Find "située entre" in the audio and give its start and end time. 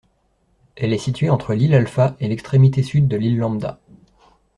0.97-1.53